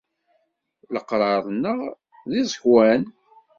[0.93, 1.79] Leqrar-nneɣ
[2.29, 3.03] d iẓekwan.